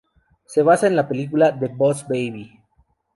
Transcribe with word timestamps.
Se 0.47 0.63
basa 0.63 0.87
en 0.87 0.95
la 0.95 1.07
película 1.07 1.55
"The 1.59 1.67
Boss 1.67 2.05
Baby". 2.07 2.59